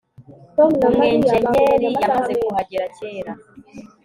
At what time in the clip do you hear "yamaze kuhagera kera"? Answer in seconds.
2.01-3.33